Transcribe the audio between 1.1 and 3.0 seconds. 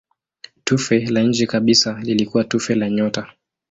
nje kabisa lilikuwa tufe la